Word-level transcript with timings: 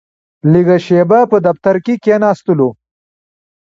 لږه 0.51 0.77
شېبه 0.85 1.19
په 1.31 1.37
دفتر 1.47 1.75
کې 1.85 1.93
کښېناستلو. 2.03 2.69